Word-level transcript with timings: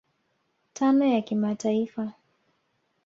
tano 0.73 1.05
ya 1.07 1.21
kimataifa 1.21 2.13